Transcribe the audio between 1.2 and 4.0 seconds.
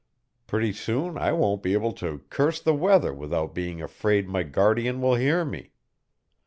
won't be able to curse the weather without being